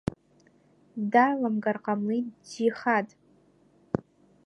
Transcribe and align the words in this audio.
Даламгар 1.11 1.77
ҟамлеит 1.85 2.27
џьихад. 2.49 3.07